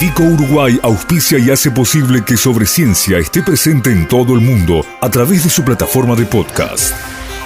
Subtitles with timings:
[0.00, 4.82] Vico Uruguay auspicia y hace posible que Sobre Ciencia esté presente en todo el mundo
[4.98, 6.94] a través de su plataforma de podcast.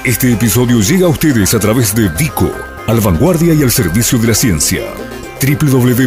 [0.04, 2.48] Este episodio llega a ustedes a través de Vico,
[2.86, 4.84] al vanguardia y al servicio de la ciencia.
[5.42, 6.04] www.vico.com.uy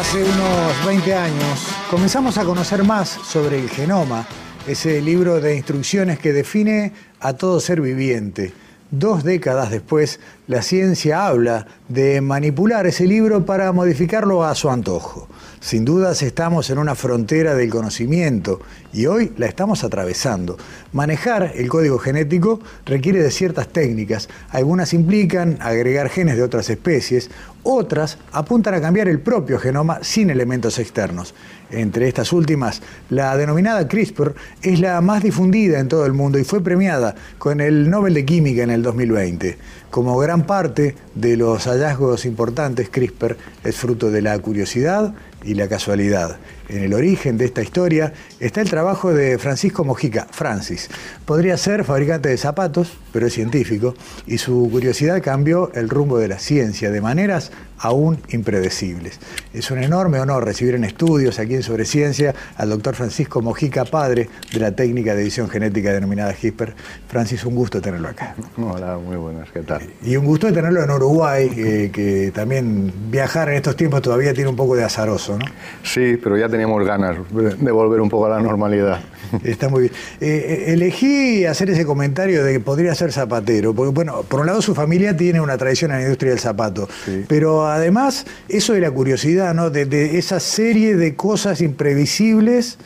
[0.00, 4.26] Hace unos 20 años comenzamos a conocer más sobre el genoma,
[4.66, 8.54] ese libro de instrucciones que define a todo ser viviente.
[8.92, 15.28] Dos décadas después, la ciencia habla de manipular ese libro para modificarlo a su antojo.
[15.58, 18.60] Sin dudas estamos en una frontera del conocimiento
[18.92, 20.56] y hoy la estamos atravesando.
[20.92, 24.28] Manejar el código genético requiere de ciertas técnicas.
[24.50, 27.28] Algunas implican agregar genes de otras especies,
[27.64, 31.34] otras apuntan a cambiar el propio genoma sin elementos externos.
[31.70, 32.80] Entre estas últimas,
[33.10, 37.60] la denominada CRISPR es la más difundida en todo el mundo y fue premiada con
[37.60, 39.58] el Nobel de Química en el 2020.
[39.90, 45.12] Como gran parte de los hallazgos importantes, CRISPR es fruto de la curiosidad
[45.46, 46.38] y la casualidad.
[46.68, 50.90] En el origen de esta historia está el trabajo de Francisco Mojica, Francis.
[51.24, 53.94] Podría ser fabricante de zapatos, pero es científico,
[54.26, 59.20] y su curiosidad cambió el rumbo de la ciencia de maneras aún impredecibles.
[59.52, 63.84] Es un enorme honor recibir en estudios aquí en Sobre Ciencia al doctor Francisco Mojica,
[63.84, 66.74] padre de la técnica de edición genética denominada CRISPR.
[67.08, 68.34] Francis, un gusto tenerlo acá.
[68.56, 69.82] Hola, muy buenas, ¿qué tal?
[70.02, 74.50] Y un gusto tenerlo en Uruguay, eh, que también viajar en estos tiempos todavía tiene
[74.50, 75.44] un poco de azaroso, ¿no?
[75.82, 79.00] Sí, pero ya teníamos ganas de volver un poco a la normalidad.
[79.44, 79.92] Está muy bien.
[80.20, 80.26] Eh,
[80.68, 84.62] eh, elegí hacer ese comentario de que podría ser zapatero, porque bueno, por un lado
[84.62, 86.88] su familia tiene una tradición en la industria del zapato,
[87.28, 89.70] pero además eso de la curiosidad, ¿no?
[89.70, 92.78] De, esa serie de cosas imprevisibles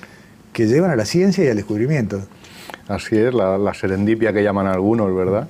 [0.53, 2.23] que llevan a la ciencia y al descubrimiento.
[2.89, 5.49] Así es, la, la serendipia que llaman algunos, ¿verdad?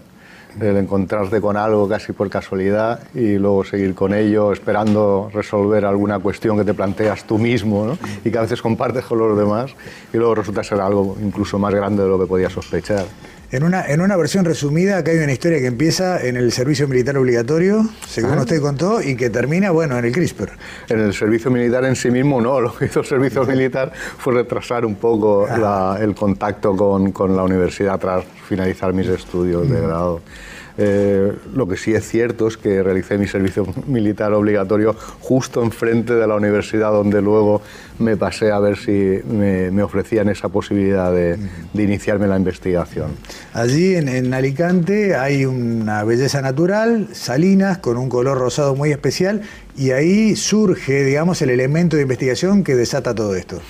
[0.60, 6.18] El encontrarte con algo casi por casualidad y luego seguir con ello esperando resolver alguna
[6.18, 9.74] cuestión que te planteas tú mismo y que a veces compartes con los demás
[10.12, 13.04] y luego resulta ser algo incluso más grande de lo que podías sospechar.
[13.52, 16.86] En una, en una versión resumida, acá hay una historia que empieza en el servicio
[16.86, 18.42] militar obligatorio, según ah.
[18.42, 20.50] usted contó, y que termina, bueno, en el CRISPR.
[20.88, 24.34] En el servicio militar en sí mismo no, lo que hizo el servicio militar fue
[24.34, 25.98] retrasar un poco ah.
[26.00, 30.20] el contacto con, con, la universidad tras finalizar mis estudios de grado.
[30.82, 36.14] Eh, lo que sí es cierto es que realicé mi servicio militar obligatorio justo enfrente
[36.14, 37.60] de la universidad donde luego
[37.98, 41.38] me pasé a ver si me, ofrecían esa posibilidad de,
[41.74, 43.10] iniciarme la investigación.
[43.52, 49.42] Allí en, Alicante hay una belleza natural, salinas, con un color rosado muy especial,
[49.76, 53.60] y ahí surge, digamos, el elemento de investigación que desata todo esto.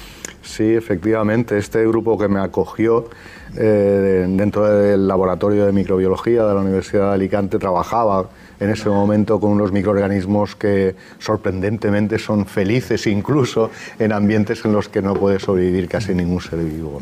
[0.50, 3.08] Sí, efectivamente, este grupo que me acogió
[3.56, 8.28] eh, dentro del laboratorio de microbiología de la Universidad de Alicante trabajaba
[8.58, 14.88] en ese momento con unos microorganismos que sorprendentemente son felices incluso en ambientes en los
[14.88, 17.00] que no puede sobrevivir casi ningún ser vivo.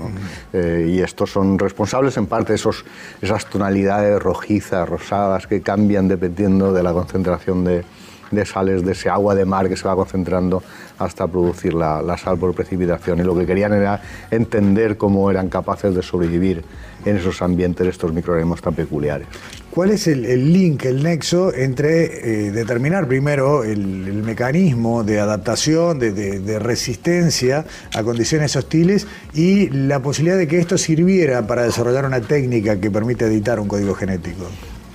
[0.52, 2.84] Eh, y estos son responsables en parte de esos,
[3.22, 7.82] esas tonalidades rojizas, rosadas que cambian dependiendo de la concentración de,
[8.30, 10.62] de sales de ese agua de mar que se va concentrando
[10.98, 13.20] hasta producir la, sal por precipitación.
[13.20, 14.00] Y lo que querían era
[14.30, 16.64] entender cómo eran capaces de sobrevivir
[17.04, 19.28] en esos ambientes estos microorganismos tan peculiares.
[19.70, 23.78] ¿Cuál es el, link, el nexo entre eh, determinar primero el,
[24.24, 27.64] mecanismo de adaptación, de, resistencia
[27.94, 32.90] a condiciones hostiles y la posibilidad de que esto sirviera para desarrollar una técnica que
[32.90, 34.46] permite editar un código genético?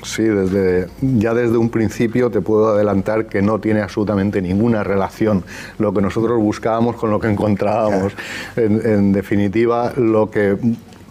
[0.03, 5.43] Sí, desde, ya desde un principio te puedo adelantar que no tiene absolutamente ninguna relación
[5.77, 8.13] lo que nosotros buscábamos con lo que encontrábamos.
[8.55, 10.57] En, definitiva, lo que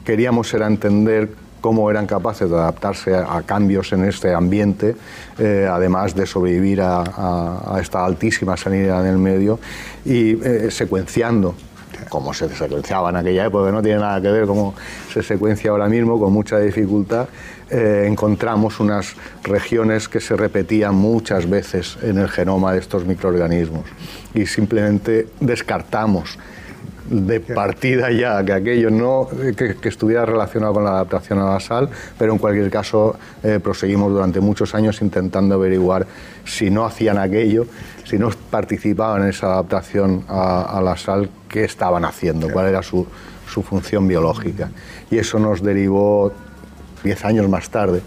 [0.04, 1.30] queríamos era entender
[1.60, 4.96] cómo eran capaces de adaptarse a, cambios en este ambiente,
[5.38, 9.58] eh, además de sobrevivir a, esta altísima sanidad en el medio
[10.04, 11.54] y eh, secuenciando
[12.08, 14.74] como se secuenciaba en aquella época, no tiene nada que ver cómo
[15.12, 17.28] se secuencia ahora mismo, con mucha dificultad,
[17.70, 23.84] eh, encontramos unas regiones que se repetían muchas veces en el genoma de estos microorganismos.
[24.34, 26.38] Y simplemente descartamos
[27.08, 31.88] de partida ya que aquello no que, estuviera relacionado con la adaptación a la sal,
[32.18, 36.06] pero en cualquier caso eh, proseguimos durante muchos años intentando averiguar
[36.44, 37.66] si no hacían aquello,
[38.12, 43.06] si no participaban en esa adaptación a, la sal, qué estaban haciendo, cuál era su,
[43.46, 44.70] función biológica.
[45.10, 46.30] Y eso nos derivó
[47.02, 48.02] diez años más tarde,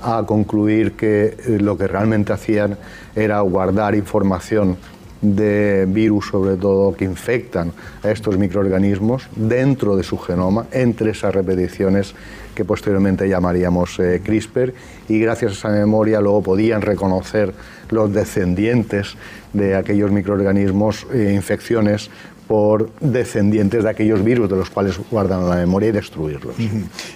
[0.00, 2.78] a concluir que eh, lo que realmente hacían
[3.16, 4.76] era guardar información
[5.20, 7.72] de virus, sobre todo, que infectan
[8.02, 12.14] a estos microorganismos dentro de su genoma, entre esas repeticiones
[12.54, 14.74] que posteriormente llamaríamos eh, CRISPR,
[15.08, 17.54] y gracias a esa memoria luego podían reconocer
[17.90, 19.16] los descendientes
[19.52, 22.10] de aquellos microorganismos e infecciones
[22.48, 26.56] por descendientes de aquellos virus de los cuales guardan la memoria y destruirlos.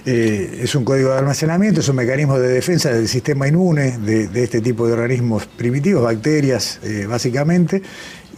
[0.04, 4.42] Eh, es un código de almacenamiento, es un mecanismo de defensa del sistema inmune de,
[4.42, 7.82] este tipo de organismos primitivos, bacterias eh, básicamente.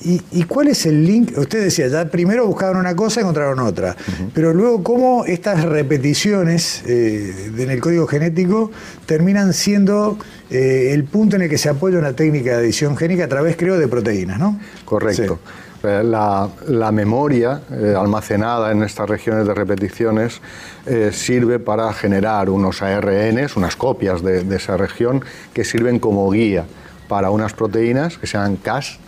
[0.03, 1.33] ¿Y, cuál es el link?
[1.39, 3.97] Usted decía, ya primero buscaron una cosa y encontraron otra,
[4.35, 8.71] pero luego cómo estas repeticiones eh, en el código genético
[9.07, 10.19] terminan siendo
[10.51, 13.79] el punto en el que se apoya una técnica de edición génica a través, creo,
[13.79, 14.61] de proteínas, ¿no?
[14.85, 15.39] Correcto.
[15.41, 20.41] Eh, la, memoria eh, almacenada en estas regiones de repeticiones
[20.87, 26.65] eh, sirve para generar unos ARNs, unas copias de, esa región, que sirven como guía
[27.09, 28.99] para unas proteínas que se llaman Cas,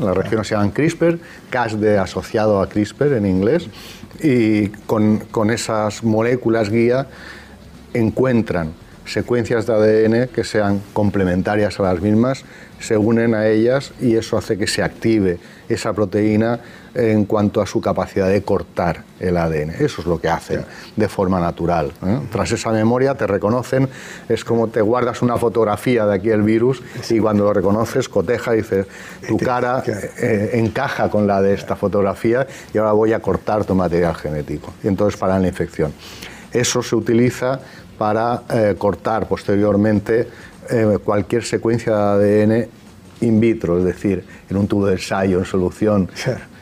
[0.00, 1.18] las regiones se llaman CRISPR,
[1.50, 3.68] Cas de asociado a CRISPR en inglés,
[4.20, 7.06] y con, con esas moléculas guía
[7.94, 8.72] encuentran
[9.06, 12.44] secuencias de ADN que sean complementarias a las mismas,
[12.80, 16.60] se unen a ellas y eso hace que se active esa proteína
[16.94, 19.70] en cuanto a su capacidad de cortar el ADN.
[19.70, 20.64] Eso es lo que hacen
[20.94, 21.92] de forma natural.
[22.04, 22.20] ¿eh?
[22.30, 23.88] Tras esa memoria te reconocen,
[24.28, 28.54] es como te guardas una fotografía de aquí el virus y cuando lo reconoces coteja
[28.54, 28.86] y dices,
[29.26, 33.64] tu este, cara eh, encaja con la de esta fotografía y ahora voy a cortar
[33.64, 34.72] tu material genético.
[34.82, 35.92] Y entonces paran la infección.
[36.52, 37.60] Eso se utiliza
[37.98, 40.28] para eh, cortar posteriormente
[40.70, 42.85] eh, cualquier secuencia de ADN
[43.20, 46.08] in vitro, es decir, en un tubo de ensayo, en solución.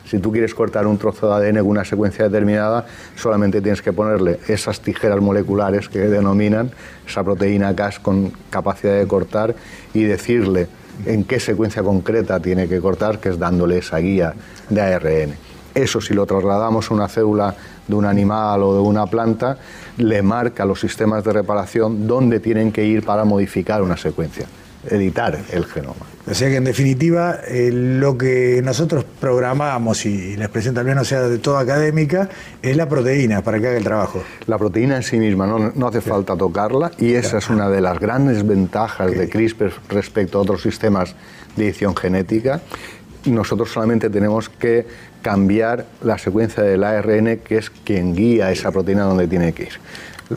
[0.05, 2.85] Si tú quieres cortar un trozo de ADN con una secuencia determinada,
[3.15, 6.69] solamente tienes que ponerle esas tijeras moleculares que denominan
[7.07, 9.55] esa proteína Cas con capacidad de cortar
[9.95, 10.67] y decirle
[11.07, 14.35] en qué secuencia concreta tiene que cortar, que es dándole esa guía
[14.69, 15.33] de ARN.
[15.73, 17.55] Eso si lo trasladamos a una célula
[17.87, 19.57] de un animal o de una planta,
[19.97, 24.45] le marca a los sistemas de reparación dónde tienen que ir para modificar una secuencia,
[24.89, 26.05] editar el genoma.
[26.27, 31.05] O sea que en definitiva eh, lo que nosotros programamos, y la expresión también no
[31.05, 32.29] sea de todo académica,
[32.63, 34.23] es la proteína para que haga el trabajo.
[34.47, 37.99] La proteína en sí misma, no, hace falta tocarla y esa es una de las
[37.99, 41.15] grandes ventajas de CRISPR respecto a otros sistemas
[41.55, 42.61] de edición genética.
[43.25, 44.87] Nosotros solamente tenemos que
[45.21, 49.73] cambiar la secuencia del ARN, que es quien guía esa proteína donde tiene que ir.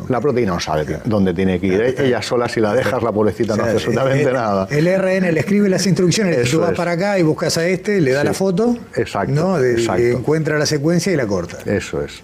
[0.09, 1.95] La proteína no sabe dónde tiene que ir.
[1.99, 4.69] Ella sola, si la dejas, la pobrecita no hace absolutamente nada.
[4.71, 6.51] El RN le escribe las instrucciones.
[6.51, 8.77] tú vas para acá y buscas a este, le da la foto.
[8.95, 9.59] Exacto,
[9.99, 11.59] Encuentra la secuencia y la corta.
[11.65, 12.23] Eso es.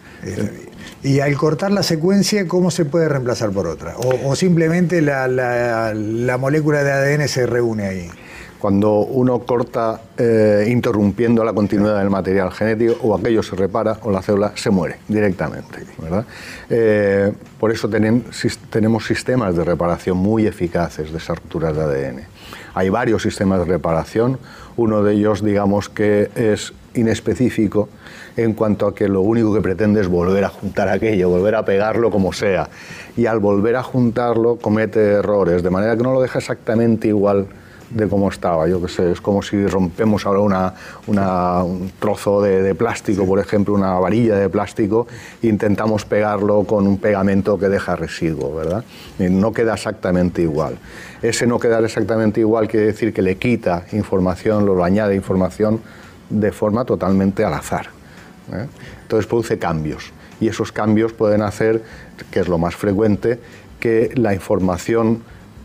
[1.03, 3.95] Y al cortar la secuencia, ¿cómo se puede reemplazar por otra?
[3.99, 8.11] O, simplemente la, la molécula de ADN se reúne ahí
[8.65, 14.11] cuando uno corta eh, interrumpiendo la continuidad del material genético, o aquello se repara o
[14.11, 15.85] la célula se muere directamente.
[16.71, 17.31] Eh,
[17.61, 22.21] por eso tenemos sistemas de reparación muy eficaces de esas rupturas de ADN.
[22.73, 24.39] Hay varios sistemas de reparación,
[24.79, 27.91] uno de ellos digamos que es inespecífico
[28.39, 31.67] en cuanto a que lo único que pretende es volver a juntar aquello, volver a
[31.67, 32.71] pegarlo como sea.
[33.15, 37.47] Y al volver a juntarlo comete errores, de manera que no lo deja exactamente igual
[37.91, 38.67] de cómo estaba.
[38.69, 40.41] Yo qué sé, es como si rompemos ahora
[41.07, 45.07] una, un trozo de, plástico, por ejemplo, una varilla de plástico,
[45.43, 48.85] e intentamos pegarlo con un pegamento que deja residuo, ¿verdad?
[49.19, 50.79] Y no queda exactamente igual.
[51.23, 55.81] Ese no quedar exactamente igual quiere decir que le quita información, lo añade información
[56.31, 57.87] de forma totalmente al azar.
[58.53, 58.67] ¿eh?
[59.03, 61.83] Entonces produce cambios y esos cambios pueden hacer,
[62.31, 63.39] que es lo más frecuente,
[63.81, 65.23] que la información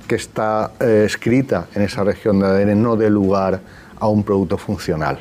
[0.10, 3.62] que está eh, escrita en esa región de ADN no dé lugar
[4.00, 5.20] a un producto funcional.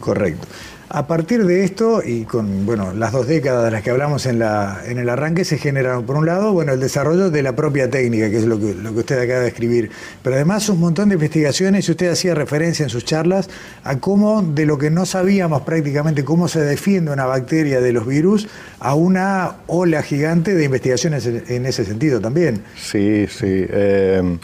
[0.00, 0.48] Correcto.
[0.92, 4.40] A partir de esto, y con bueno, las dos décadas de las que hablamos en,
[4.40, 7.88] la, en el arranque, se generaron, por un lado, bueno, el desarrollo de la propia
[7.88, 9.88] técnica, que es lo que, lo que usted acaba de escribir,
[10.24, 13.48] pero además un montón de investigaciones, y usted hacía referencia en sus charlas
[13.84, 18.04] a cómo, de lo que no sabíamos prácticamente, cómo se defiende una bacteria de los
[18.04, 18.48] virus,
[18.80, 22.64] a una ola gigante de investigaciones en ese sentido también.
[22.76, 23.46] Sí, sí.
[23.46, 24.38] Eh,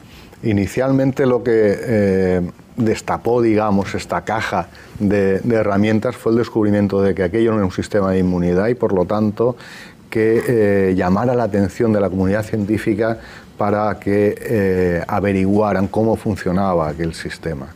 [0.44, 1.52] inicialmente lo que...
[1.52, 2.40] Eh,
[2.76, 4.68] destapó, digamos, esta caja
[4.98, 8.74] de, herramientas fue el descubrimiento de que aquello no era un sistema de inmunidad y,
[8.74, 9.56] por lo tanto,
[10.10, 13.18] que eh, llamara la atención de la comunidad científica
[13.56, 17.68] para que eh, averiguaran cómo funcionaba aquel sistema.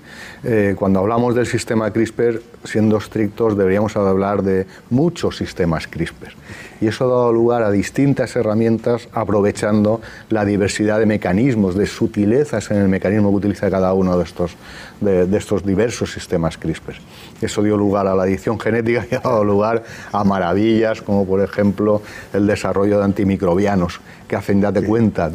[0.45, 6.35] Eh, cuando hablamos del sistema CRISPR, siendo estrictos, deberíamos hablar de muchos sistemas CRISPR.
[6.81, 12.71] Y eso ha dado lugar a distintas herramientas aprovechando la diversidad de mecanismos, de sutilezas
[12.71, 14.57] en el mecanismo que utiliza cada uno de estos,
[15.01, 16.95] de, estos diversos sistemas CRISPR.
[17.43, 21.43] Eso dio lugar a la edición genética y ha dado lugar a maravillas como por
[21.43, 25.31] ejemplo el desarrollo de antimicrobianos que hacen, date cuenta,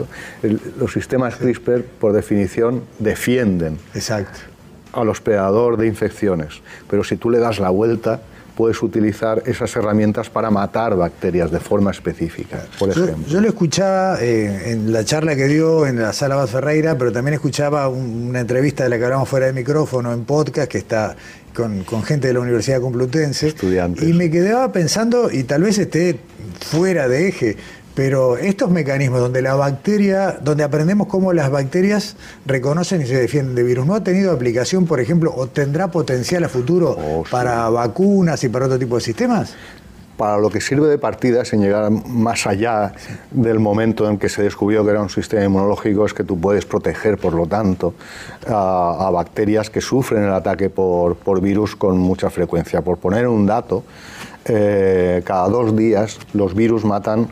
[0.79, 4.39] los sistemas CRISPR por definición defienden Exacto.
[4.93, 8.21] al hospedador de infecciones, pero si tú le das la vuelta,
[8.55, 13.27] puedes utilizar esas herramientas para matar bacterias de forma específica, por ejemplo.
[13.27, 17.11] Yo, lo escuchaba eh, en la charla que dio en la sala Bas Ferreira, pero
[17.11, 21.15] también escuchaba una entrevista de la que hablamos fuera de micrófono en podcast, que está
[21.53, 23.49] con, con gente de la Universidad Complutense.
[23.49, 24.07] Estudiantes.
[24.07, 26.19] Y me quedaba pensando, y tal vez esté
[26.59, 27.57] fuera de eje,
[27.95, 33.55] pero estos mecanismos donde la bacteria, donde aprendemos cómo las bacterias reconocen y se defienden
[33.55, 37.31] de virus, ¿no ha tenido aplicación, por ejemplo, o tendrá potencial a futuro Oh, sí.
[37.31, 39.55] para vacunas y para otro tipo de sistemas?
[40.17, 42.93] para lo que sirve de partida, sin llegar más allá
[43.31, 46.65] del momento en que se descubrió que era un sistema inmunológico, es que tú puedes
[46.65, 47.93] proteger, por lo tanto,
[48.47, 52.81] a, a bacterias que sufren el ataque por, por, virus con mucha frecuencia.
[52.81, 53.83] Por poner un dato,
[54.45, 57.27] eh, cada dos días los virus matan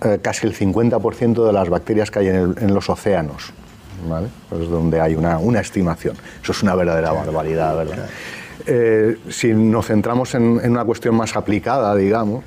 [0.00, 3.52] eh, casi el 50% de las bacterias que hay en, los océanos.
[4.08, 4.28] ¿Vale?
[4.52, 6.14] Es donde hay una, una, estimación.
[6.40, 8.08] Eso es una verdadera barbaridad, ¿verdad?
[8.64, 12.44] Eh, si nos centramos en, una cuestión más aplicada, digamos,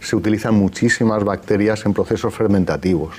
[0.00, 3.16] se utilizan muchísimas bacterias en procesos fermentativos,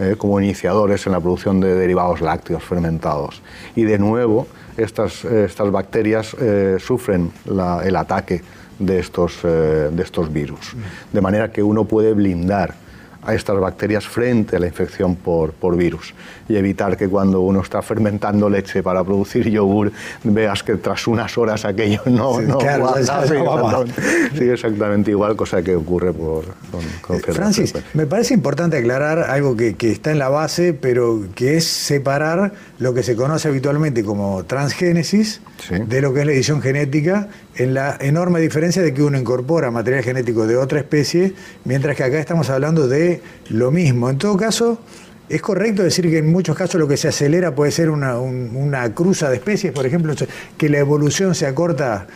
[0.00, 3.42] eh, como iniciadores en la producción de derivados lácteos fermentados.
[3.76, 6.34] Y de nuevo, estas, estas bacterias
[6.80, 8.42] sufren el ataque
[8.78, 10.74] de estos, de estos virus.
[11.12, 12.74] De manera que uno puede blindar
[13.22, 16.14] a estas bacterias frente a la infección por, por, virus
[16.48, 19.92] y evitar que cuando uno está fermentando leche para producir yogur
[20.24, 24.02] veas que tras unas horas aquello no, sí, no claro, guarda, sí, exactamente,
[24.38, 29.18] sí, exactamente, igual, cosa que ocurre por, con, con eh, Francis, me parece importante aclarar
[29.18, 33.48] algo que, que, está en la base, pero que es separar lo que se conoce
[33.48, 35.74] habitualmente como transgénesis sí.
[35.86, 39.70] de lo que es la edición genética, en la enorme diferencia de que uno incorpora
[39.70, 44.08] material genético de otra especie, mientras que acá estamos hablando de lo mismo.
[44.08, 44.80] En todo caso,
[45.28, 48.54] ¿es correcto decir que en muchos casos lo que se acelera puede ser una, un,
[48.54, 50.14] una cruza de especies, por ejemplo,
[50.56, 52.06] que la evolución se acorta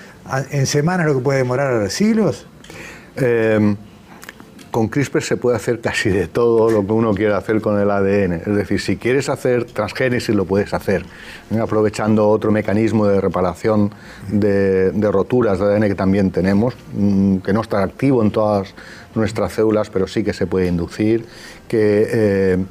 [0.50, 2.46] en semanas, lo que puede demorar siglos?
[3.16, 3.76] Eh,
[4.74, 7.88] con CRISPR se puede hacer casi de todo lo que uno quiera hacer con el
[7.92, 8.32] ADN.
[8.44, 11.04] Es decir, si quieres hacer transgénesis, lo puedes hacer,
[11.52, 11.60] ¿eh?
[11.60, 13.92] aprovechando otro mecanismo de reparación
[14.32, 18.74] de, roturas de ADN que también tenemos, mmm, que no está activo en todas
[19.14, 21.24] nuestras células, pero sí que se puede inducir,
[21.68, 22.64] que eh,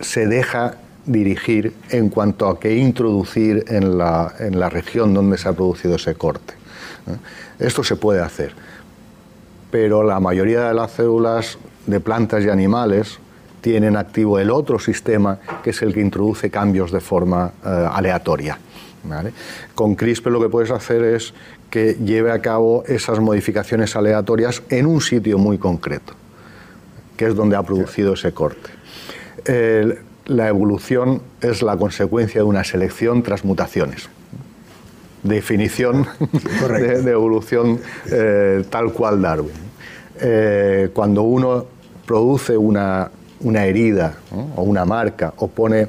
[0.00, 0.74] se deja
[1.06, 5.96] dirigir en cuanto a qué introducir en la, en la región donde se ha producido
[5.96, 6.52] ese corte.
[7.06, 7.64] ¿eh?
[7.66, 8.52] Esto se puede hacer
[9.70, 13.18] pero la mayoría de las células de plantas y animales
[13.60, 18.58] tienen activo el otro sistema, que es el que introduce cambios de forma eh, aleatoria.
[19.74, 21.32] Con CRISPR lo que puedes hacer es
[21.70, 26.12] que lleve a cabo esas modificaciones aleatorias en un sitio muy concreto,
[27.16, 28.70] que es donde ha producido ese corte.
[30.26, 34.08] La evolución es la consecuencia de una selección tras mutaciones
[35.26, 36.06] definición
[36.68, 37.80] de, de, evolución
[38.10, 39.52] eh, tal cual Darwin.
[40.20, 41.66] Eh, cuando uno
[42.06, 44.52] produce una, una herida ¿no?
[44.56, 45.88] o una marca o pone,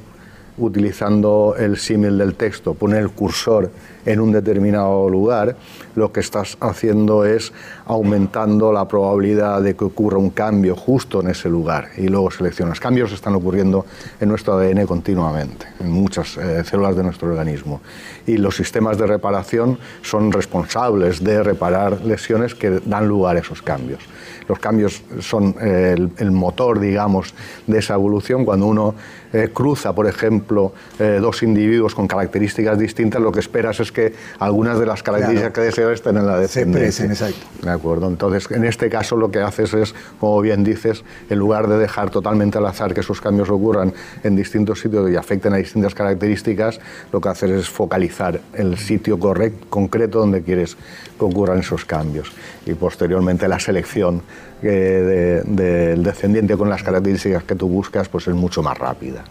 [0.58, 3.70] utilizando el símil del texto, pone el cursor
[4.08, 5.58] en un determinado lugar,
[5.96, 7.52] lo que estás haciendo es
[7.86, 12.80] aumentando la probabilidad de que ocurra un cambio justo en ese lugar y luego seleccionas.
[12.80, 13.86] Cambios están ocurriendo
[14.22, 17.82] en nuestro ADN continuamente, en muchas eh, células de nuestro organismo.
[18.26, 23.62] Y los sistemas de reparación son responsables de reparar lesiones que dan lugar a esos
[23.62, 24.00] cambios.
[24.48, 27.34] Los cambios son eh, el, el, motor, digamos,
[27.68, 28.46] de esa evolución.
[28.46, 28.96] Cuando uno
[29.34, 33.97] eh, cruza, por ejemplo, eh, dos individuos con características distintas, lo que esperas es que
[34.40, 35.54] algunas de las características claro.
[35.54, 37.06] que deseas estén en la descendencia.
[37.06, 37.46] exacto.
[37.62, 38.08] ¿De acuerdo?
[38.08, 42.10] Entonces, en este caso lo que haces es, como bien dices, en lugar de dejar
[42.10, 46.80] totalmente al azar que esos cambios ocurran en distintos sitios y afecten a distintas características,
[47.12, 50.76] lo que haces es focalizar el sitio correcto, concreto donde quieres
[51.18, 52.32] que ocurran esos cambios.
[52.66, 54.22] Y posteriormente la selección
[54.62, 59.24] del de, de descendiente con las características que tú buscas pues es mucho más rápida.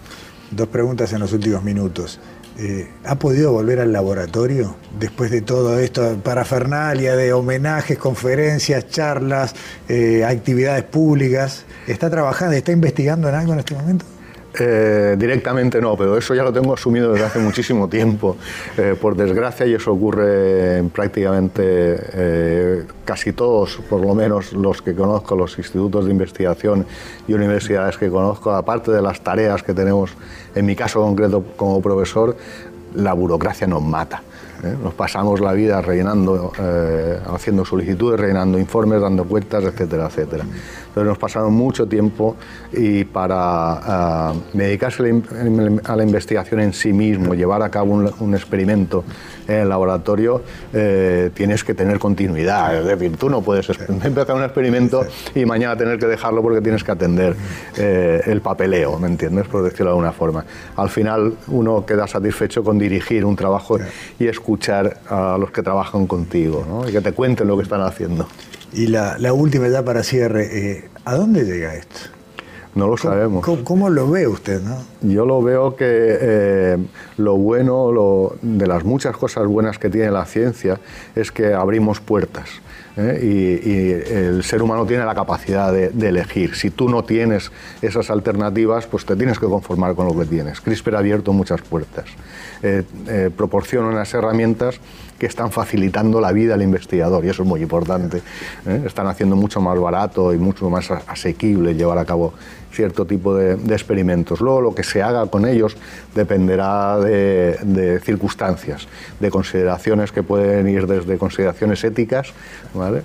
[0.51, 2.21] Dos preguntas en los últimos minutos.
[2.59, 9.55] Eh, ¿Ha podido volver al laboratorio después de todo esto, parafernalia de homenajes, conferencias, charlas,
[9.89, 11.67] eh, actividades públicas?
[11.87, 14.07] ¿Está trabajando, está investigando en algo en este momento?
[14.59, 18.37] Eh, directamente no, pero eso ya lo tengo asumido desde hace muchísimo tiempo.
[18.77, 24.83] Eh, por desgracia, y eso ocurre en prácticamente eh, casi todos, por lo menos los
[24.83, 26.87] que conozco, los institutos de investigación
[27.29, 30.13] y universidades que conozco, aparte de las tareas que tenemos,
[30.55, 32.37] en mi caso concreto como profesor,
[32.95, 34.23] la burocracia nos mata.
[34.83, 36.53] Nos pasamos la vida rellenando,
[37.33, 40.45] haciendo solicitudes, rellenando informes, dando cuentas, etcétera, etcétera.
[40.97, 42.37] Entonces nos pasaron mucho tiempo
[42.73, 45.03] y para uh, dedicarse
[45.85, 49.05] a la investigación en sí mismo, llevar a cabo un, un experimento
[49.47, 52.79] en el laboratorio, eh, tienes que tener continuidad.
[52.79, 56.83] Es decir, tú no puedes empezar un experimento y mañana tener que dejarlo porque tienes
[56.83, 57.37] que atender
[57.77, 59.47] eh, el papeleo, ¿me entiendes?
[59.49, 60.45] Por decirlo de alguna forma.
[60.77, 63.79] Al final uno queda satisfecho con dirigir un trabajo
[64.19, 66.89] y escuchar a los que trabajan contigo ¿no?
[66.89, 68.29] y que te cuenten lo que están haciendo.
[68.73, 71.97] Y la, última ya para cierre, eh, ¿a dónde llega esto?
[72.77, 73.45] No lo sabemos.
[73.65, 74.63] ¿Cómo, lo ve usted?
[74.63, 74.77] No?
[75.03, 76.77] Yo lo veo que eh,
[77.17, 80.79] lo bueno, lo, de las muchas cosas buenas que tiene la ciencia,
[81.17, 82.49] es que abrimos puertas.
[82.97, 83.19] ¿Eh?
[83.23, 86.55] Y, el ser humano tiene la capacidad de, elegir.
[86.55, 87.51] Si tú no tienes
[87.83, 90.61] esas alternativas, pues te tienes que conformar con lo que tienes.
[90.61, 92.07] CRISPR ha abierto muchas puertas.
[93.37, 94.81] proporciona unas herramientas
[95.19, 98.19] que están facilitando la vida al investigador y eso es muy importante.
[98.67, 98.83] ¿eh?
[98.87, 102.35] Están haciendo mucho más barato y mucho más asequible llevar a cabo
[102.77, 104.41] cierto tipo de, experimentos.
[104.41, 105.77] Luego lo que se haga con ellos
[106.15, 108.87] dependerá de, circunstancias,
[109.19, 112.35] de consideraciones que pueden ir desde consideraciones éticas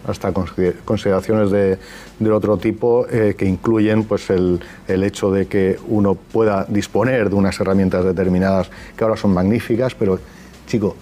[0.06, 1.78] hasta consideraciones de,
[2.32, 7.36] otro tipo eh, que incluyen pues, el, el hecho de que uno pueda disponer de
[7.36, 10.20] unas herramientas determinadas que ahora son magníficas, pero
[10.68, 10.96] chico,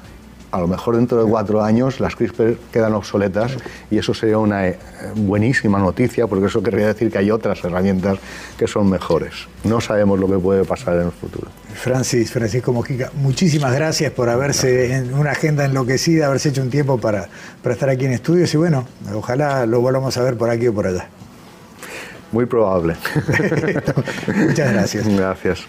[0.52, 3.52] a lo mejor dentro de cuatro años las CRISPR quedan obsoletas
[3.92, 4.78] y eso sería una eh,
[5.16, 8.18] buenísima noticia porque eso querría decir que hay otras herramientas
[8.58, 9.34] que son mejores.
[9.64, 11.48] No sabemos lo que puede pasar en el futuro.
[11.74, 16.98] Francis, Francisco Mojica, muchísimas gracias por haberse en una agenda enloquecida, haberse hecho un tiempo
[16.98, 17.30] para,
[17.62, 20.74] para estar aquí en estudios y bueno, ojalá lo volvamos a ver por aquí o
[20.74, 21.08] por allá.
[22.32, 22.96] Muy probable.
[24.28, 25.08] Muchas gracias.
[25.08, 25.66] Gracias.